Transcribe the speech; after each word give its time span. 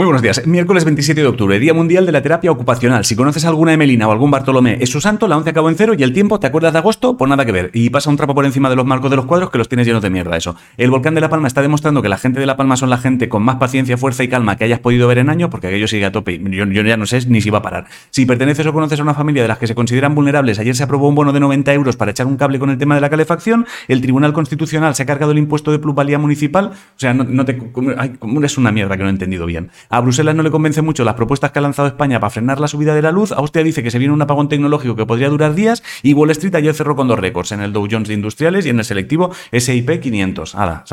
Muy 0.00 0.06
buenos 0.06 0.22
días. 0.22 0.46
Miércoles 0.46 0.86
27 0.86 1.20
de 1.20 1.26
octubre, 1.26 1.58
Día 1.58 1.74
Mundial 1.74 2.06
de 2.06 2.12
la 2.12 2.22
Terapia 2.22 2.50
Ocupacional. 2.50 3.04
Si 3.04 3.14
conoces 3.14 3.44
alguna 3.44 3.74
Emelina 3.74 4.08
o 4.08 4.12
algún 4.12 4.30
Bartolomé, 4.30 4.78
es 4.80 4.88
su 4.88 4.98
santo, 4.98 5.28
la 5.28 5.36
11 5.36 5.50
acabó 5.50 5.68
en 5.68 5.76
cero 5.76 5.92
y 5.94 6.02
el 6.02 6.14
tiempo, 6.14 6.40
¿te 6.40 6.46
acuerdas 6.46 6.72
de 6.72 6.78
agosto? 6.78 7.18
Pues 7.18 7.28
nada 7.28 7.44
que 7.44 7.52
ver. 7.52 7.70
Y 7.74 7.90
pasa 7.90 8.08
un 8.08 8.16
trapo 8.16 8.34
por 8.34 8.46
encima 8.46 8.70
de 8.70 8.76
los 8.76 8.86
marcos 8.86 9.10
de 9.10 9.16
los 9.16 9.26
cuadros 9.26 9.50
que 9.50 9.58
los 9.58 9.68
tienes 9.68 9.86
llenos 9.86 10.00
de 10.00 10.08
mierda, 10.08 10.38
eso. 10.38 10.56
El 10.78 10.90
volcán 10.90 11.14
de 11.14 11.20
La 11.20 11.28
Palma 11.28 11.48
está 11.48 11.60
demostrando 11.60 12.00
que 12.00 12.08
la 12.08 12.16
gente 12.16 12.40
de 12.40 12.46
La 12.46 12.56
Palma 12.56 12.78
son 12.78 12.88
la 12.88 12.96
gente 12.96 13.28
con 13.28 13.42
más 13.42 13.56
paciencia, 13.56 13.98
fuerza 13.98 14.24
y 14.24 14.28
calma 14.28 14.56
que 14.56 14.64
hayas 14.64 14.78
podido 14.78 15.06
ver 15.06 15.18
en 15.18 15.28
años, 15.28 15.50
porque 15.50 15.66
aquello 15.66 15.86
sigue 15.86 16.06
a 16.06 16.12
tope 16.12 16.32
y 16.32 16.56
yo, 16.56 16.64
yo 16.64 16.80
ya 16.80 16.96
no 16.96 17.04
sé 17.04 17.20
ni 17.28 17.42
si 17.42 17.50
va 17.50 17.58
a 17.58 17.62
parar. 17.62 17.84
Si 18.08 18.24
perteneces 18.24 18.66
o 18.66 18.72
conoces 18.72 19.00
a 19.00 19.02
una 19.02 19.12
familia 19.12 19.42
de 19.42 19.48
las 19.48 19.58
que 19.58 19.66
se 19.66 19.74
consideran 19.74 20.14
vulnerables, 20.14 20.58
ayer 20.60 20.74
se 20.74 20.82
aprobó 20.82 21.10
un 21.10 21.14
bono 21.14 21.34
de 21.34 21.40
90 21.40 21.74
euros 21.74 21.96
para 21.96 22.12
echar 22.12 22.26
un 22.26 22.38
cable 22.38 22.58
con 22.58 22.70
el 22.70 22.78
tema 22.78 22.94
de 22.94 23.02
la 23.02 23.10
calefacción, 23.10 23.66
el 23.86 24.00
Tribunal 24.00 24.32
Constitucional 24.32 24.94
se 24.94 25.02
ha 25.02 25.06
cargado 25.06 25.32
el 25.32 25.36
impuesto 25.36 25.70
de 25.70 25.78
plusvalía 25.78 26.18
municipal, 26.18 26.70
o 26.72 26.98
sea, 26.98 27.12
no, 27.12 27.44
te... 27.44 27.60
Ay, 27.98 28.14
es 28.44 28.56
una 28.56 28.72
mierda 28.72 28.96
que 28.96 29.02
no 29.02 29.10
he 29.10 29.12
entendido 29.12 29.44
bien. 29.44 29.68
A 29.92 30.00
Bruselas 30.00 30.36
no 30.36 30.44
le 30.44 30.52
convence 30.52 30.82
mucho 30.82 31.02
las 31.02 31.14
propuestas 31.14 31.50
que 31.50 31.58
ha 31.58 31.62
lanzado 31.62 31.88
España 31.88 32.20
para 32.20 32.30
frenar 32.30 32.60
la 32.60 32.68
subida 32.68 32.94
de 32.94 33.02
la 33.02 33.10
luz. 33.10 33.32
Austria 33.32 33.64
dice 33.64 33.82
que 33.82 33.90
se 33.90 33.98
viene 33.98 34.14
un 34.14 34.22
apagón 34.22 34.48
tecnológico 34.48 34.94
que 34.94 35.04
podría 35.04 35.28
durar 35.28 35.56
días. 35.56 35.82
Y 36.04 36.14
Wall 36.14 36.30
Street 36.30 36.54
ayer 36.54 36.72
cerró 36.74 36.94
con 36.94 37.08
dos 37.08 37.18
récords 37.18 37.50
en 37.50 37.60
el 37.60 37.72
Dow 37.72 37.88
Jones 37.90 38.06
de 38.06 38.14
Industriales 38.14 38.66
y 38.66 38.68
en 38.68 38.78
el 38.78 38.84
selectivo 38.84 39.32
SIP 39.50 40.00
500. 40.00 40.54
Ahora, 40.54 40.84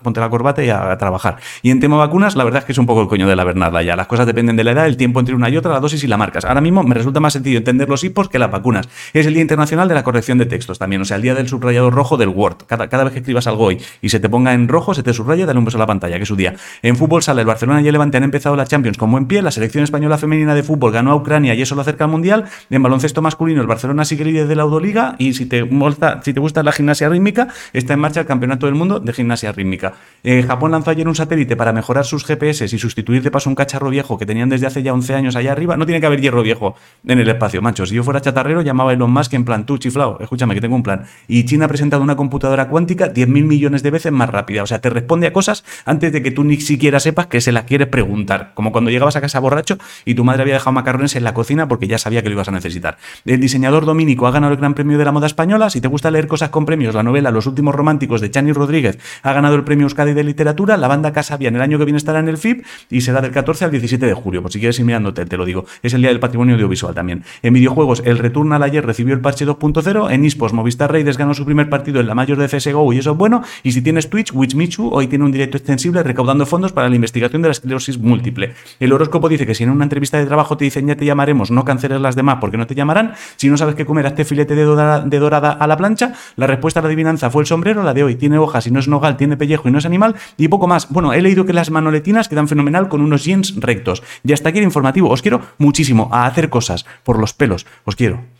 ponte 0.00 0.20
la 0.20 0.30
corbata 0.30 0.62
y 0.62 0.70
a, 0.70 0.96
trabajar. 0.96 1.38
Y 1.62 1.72
en 1.72 1.80
tema 1.80 1.96
vacunas, 1.96 2.36
la 2.36 2.44
verdad 2.44 2.60
es 2.60 2.66
que 2.66 2.70
es 2.70 2.78
un 2.78 2.86
poco 2.86 3.02
el 3.02 3.08
coño 3.08 3.26
de 3.26 3.34
la 3.34 3.42
Bernarda 3.42 3.82
ya. 3.82 3.96
Las 3.96 4.06
cosas 4.06 4.28
dependen 4.28 4.54
de 4.54 4.62
la 4.62 4.70
edad, 4.70 4.86
el 4.86 4.96
tiempo 4.96 5.18
entre 5.18 5.34
una 5.34 5.50
y 5.50 5.56
otra, 5.56 5.72
la 5.72 5.80
dosis 5.80 6.04
y 6.04 6.06
la 6.06 6.16
marcas. 6.16 6.44
Ahora 6.44 6.60
mismo 6.60 6.84
me 6.84 6.94
resulta 6.94 7.18
más 7.18 7.32
sencillo 7.32 7.58
entender 7.58 7.88
los 7.88 8.04
hipos 8.04 8.28
que 8.28 8.38
las 8.38 8.52
vacunas. 8.52 8.88
Es 9.12 9.26
el 9.26 9.34
Día 9.34 9.42
Internacional 9.42 9.88
de 9.88 9.94
la 9.94 10.04
Corrección 10.04 10.38
de 10.38 10.46
Textos 10.46 10.78
también, 10.78 11.02
o 11.02 11.04
sea, 11.04 11.16
el 11.16 11.22
día 11.22 11.34
del 11.34 11.48
subrayado 11.48 11.90
rojo 11.90 12.16
del 12.16 12.28
Word. 12.28 12.58
Cada, 12.68 13.02
vez 13.02 13.12
que 13.12 13.18
escribas 13.18 13.48
algo 13.48 13.64
hoy 13.64 13.80
y 14.02 14.10
se 14.10 14.20
te 14.20 14.28
ponga 14.28 14.54
en 14.54 14.68
rojo, 14.68 14.94
se 14.94 15.02
te 15.02 15.12
subraya, 15.12 15.46
dale 15.46 15.58
un 15.58 15.64
beso 15.64 15.78
a 15.78 15.80
la 15.80 15.86
pantalla, 15.86 16.16
que 16.16 16.22
es 16.22 16.28
su 16.28 16.36
día. 16.36 16.54
En 16.82 16.96
fútbol 16.96 17.24
sale 17.24 17.40
el 17.40 17.46
Barcelona 17.48 17.82
y 17.82 17.88
el 17.88 17.92
Levante 17.92 18.18
empezado 18.26 18.54
la 18.56 18.66
Champions 18.66 18.98
con 18.98 19.10
buen 19.10 19.26
pie, 19.26 19.42
la 19.42 19.50
selección 19.50 19.82
española 19.82 20.18
femenina 20.18 20.54
de 20.54 20.62
fútbol 20.62 20.92
ganó 20.92 21.12
a 21.12 21.16
Ucrania 21.16 21.54
y 21.54 21.62
eso 21.62 21.74
lo 21.74 21.80
acerca 21.80 22.04
al 22.04 22.10
Mundial. 22.10 22.44
En 22.70 22.82
baloncesto 22.82 23.22
masculino, 23.22 23.60
el 23.60 23.66
Barcelona 23.66 24.04
sigue 24.04 24.24
líder 24.24 24.46
de 24.46 24.56
la 24.56 24.62
Euroliga 24.62 25.16
y 25.18 25.32
si 25.32 25.46
te, 25.46 25.62
gusta, 25.62 26.20
si 26.22 26.32
te 26.32 26.40
gusta 26.40 26.62
la 26.62 26.72
gimnasia 26.72 27.08
rítmica, 27.08 27.48
está 27.72 27.94
en 27.94 28.00
marcha 28.00 28.20
el 28.20 28.26
Campeonato 28.26 28.66
del 28.66 28.74
Mundo 28.74 29.00
de 29.00 29.12
Gimnasia 29.12 29.52
Rítmica. 29.52 29.94
Eh, 30.22 30.42
Japón 30.42 30.72
lanzó 30.72 30.90
ayer 30.90 31.08
un 31.08 31.14
satélite 31.14 31.56
para 31.56 31.72
mejorar 31.72 32.04
sus 32.04 32.24
GPS 32.24 32.64
y 32.64 32.78
sustituir 32.78 33.22
de 33.22 33.30
paso 33.30 33.48
un 33.48 33.56
cacharro 33.56 33.90
viejo 33.90 34.18
que 34.18 34.26
tenían 34.26 34.48
desde 34.48 34.66
hace 34.66 34.82
ya 34.82 34.92
11 34.92 35.14
años 35.14 35.36
allá 35.36 35.52
arriba. 35.52 35.76
No 35.76 35.86
tiene 35.86 36.00
que 36.00 36.06
haber 36.06 36.20
hierro 36.20 36.42
viejo 36.42 36.76
en 37.06 37.18
el 37.18 37.28
espacio, 37.28 37.62
macho. 37.62 37.86
Si 37.86 37.94
yo 37.94 38.02
fuera 38.02 38.20
chatarrero, 38.20 38.62
llamaba 38.62 38.90
a 38.90 38.94
Elon 38.94 39.10
Musk 39.10 39.34
en 39.34 39.44
plan, 39.44 39.66
tú 39.66 39.78
chiflao, 39.78 40.18
escúchame 40.20 40.54
que 40.54 40.60
tengo 40.60 40.76
un 40.76 40.82
plan. 40.82 41.04
Y 41.28 41.44
China 41.44 41.66
ha 41.66 41.68
presentado 41.68 42.02
una 42.02 42.16
computadora 42.16 42.68
cuántica 42.68 43.12
10.000 43.12 43.26
millones 43.26 43.82
de 43.82 43.90
veces 43.90 44.12
más 44.12 44.28
rápida. 44.28 44.62
O 44.62 44.66
sea, 44.66 44.80
te 44.80 44.90
responde 44.90 45.26
a 45.26 45.32
cosas 45.32 45.64
antes 45.84 46.12
de 46.12 46.22
que 46.22 46.30
tú 46.30 46.44
ni 46.44 46.60
siquiera 46.60 47.00
sepas 47.00 47.26
que 47.26 47.40
se 47.40 47.52
la 47.52 47.64
quieres 47.64 47.88
preguntar. 47.88 48.15
Como 48.54 48.72
cuando 48.72 48.90
llegabas 48.90 49.16
a 49.16 49.20
casa 49.20 49.38
borracho 49.40 49.78
y 50.04 50.14
tu 50.14 50.24
madre 50.24 50.42
había 50.42 50.54
dejado 50.54 50.72
macarrones 50.72 51.16
en 51.16 51.24
la 51.24 51.34
cocina 51.34 51.68
porque 51.68 51.86
ya 51.86 51.98
sabía 51.98 52.22
que 52.22 52.28
lo 52.28 52.34
ibas 52.34 52.48
a 52.48 52.52
necesitar. 52.52 52.98
El 53.24 53.40
diseñador 53.40 53.84
dominico 53.84 54.26
ha 54.26 54.30
ganado 54.30 54.52
el 54.52 54.58
Gran 54.58 54.74
Premio 54.74 54.98
de 54.98 55.04
la 55.04 55.12
Moda 55.12 55.26
Española. 55.26 55.70
Si 55.70 55.80
te 55.80 55.88
gusta 55.88 56.10
leer 56.10 56.26
cosas 56.26 56.50
con 56.50 56.64
premios, 56.64 56.94
la 56.94 57.02
novela 57.02 57.30
Los 57.30 57.46
últimos 57.46 57.74
románticos 57.74 58.20
de 58.20 58.30
Chani 58.30 58.52
Rodríguez 58.52 58.98
ha 59.22 59.32
ganado 59.32 59.54
el 59.54 59.64
Premio 59.64 59.84
Euskadi 59.84 60.14
de 60.14 60.24
Literatura. 60.24 60.76
La 60.76 60.88
banda 60.88 61.12
Casabia 61.12 61.48
en 61.48 61.56
el 61.56 61.62
año 61.62 61.78
que 61.78 61.84
viene 61.84 61.98
estará 61.98 62.20
en 62.20 62.28
el 62.28 62.38
FIP 62.38 62.64
y 62.90 63.00
será 63.00 63.20
del 63.20 63.32
14 63.32 63.66
al 63.66 63.70
17 63.70 64.06
de 64.06 64.14
julio. 64.14 64.42
Por 64.42 64.52
si 64.52 64.58
quieres 64.58 64.78
ir 64.78 64.84
mirándote, 64.84 65.26
te 65.26 65.36
lo 65.36 65.44
digo. 65.44 65.66
Es 65.82 65.94
el 65.94 66.00
Día 66.00 66.10
del 66.10 66.20
Patrimonio 66.20 66.54
Audiovisual 66.54 66.94
también. 66.94 67.24
En 67.42 67.54
videojuegos, 67.54 68.02
el 68.04 68.18
Returnal 68.18 68.62
ayer 68.62 68.84
recibió 68.84 69.14
el 69.14 69.20
parche 69.20 69.46
2.0. 69.46 70.10
En 70.10 70.24
Ispos, 70.24 70.52
Movistar 70.52 70.92
Raiders 70.92 71.18
ganó 71.18 71.34
su 71.34 71.44
primer 71.44 71.68
partido 71.68 72.00
en 72.00 72.06
la 72.06 72.14
mayor 72.14 72.38
de 72.38 72.48
CSGO 72.48 72.92
y 72.92 72.98
eso 72.98 73.12
es 73.12 73.16
bueno. 73.16 73.42
Y 73.62 73.72
si 73.72 73.82
tienes 73.82 74.08
Twitch, 74.08 74.32
Witchmichu 74.32 74.90
hoy 74.92 75.06
tiene 75.06 75.24
un 75.24 75.32
directo 75.32 75.56
extensible 75.56 76.02
recaudando 76.02 76.46
fondos 76.46 76.72
para 76.72 76.88
la 76.88 76.96
investigación 76.96 77.42
de 77.42 77.48
la 77.48 77.52
esclerosis 77.52 77.98
múltiple. 78.06 78.54
El 78.80 78.92
horóscopo 78.92 79.28
dice 79.28 79.46
que 79.46 79.54
si 79.54 79.64
en 79.64 79.70
una 79.70 79.84
entrevista 79.84 80.18
de 80.18 80.26
trabajo 80.26 80.56
te 80.56 80.64
dicen 80.64 80.86
ya 80.86 80.96
te 80.96 81.04
llamaremos, 81.04 81.50
no 81.50 81.64
canceles 81.64 82.00
las 82.00 82.16
demás 82.16 82.38
porque 82.40 82.56
no 82.56 82.66
te 82.66 82.74
llamarán. 82.74 83.14
Si 83.36 83.48
no 83.48 83.56
sabes 83.56 83.74
qué 83.74 83.84
comer, 83.84 84.06
este 84.06 84.24
filete 84.24 84.54
de 84.54 84.62
dorada, 84.64 85.00
de 85.00 85.18
dorada 85.18 85.52
a 85.52 85.66
la 85.66 85.76
plancha. 85.76 86.14
La 86.36 86.46
respuesta 86.46 86.80
a 86.80 86.82
la 86.82 86.88
adivinanza 86.88 87.30
fue 87.30 87.42
el 87.42 87.46
sombrero, 87.46 87.82
la 87.82 87.94
de 87.94 88.04
hoy 88.04 88.14
tiene 88.14 88.38
hojas 88.38 88.66
y 88.66 88.70
no 88.70 88.80
es 88.80 88.88
nogal, 88.88 89.16
tiene 89.16 89.36
pellejo 89.36 89.68
y 89.68 89.72
no 89.72 89.78
es 89.78 89.86
animal. 89.86 90.14
Y 90.36 90.48
poco 90.48 90.66
más. 90.66 90.88
Bueno, 90.90 91.12
he 91.12 91.20
leído 91.20 91.44
que 91.44 91.52
las 91.52 91.70
manoletinas 91.70 92.28
quedan 92.28 92.48
fenomenal 92.48 92.88
con 92.88 93.00
unos 93.00 93.24
jeans 93.24 93.54
rectos. 93.56 94.02
Ya 94.22 94.34
está 94.34 94.50
aquí 94.50 94.58
el 94.58 94.64
informativo. 94.64 95.10
Os 95.10 95.22
quiero 95.22 95.40
muchísimo 95.58 96.08
a 96.12 96.26
hacer 96.26 96.48
cosas 96.48 96.86
por 97.04 97.18
los 97.18 97.32
pelos. 97.32 97.66
Os 97.84 97.96
quiero. 97.96 98.35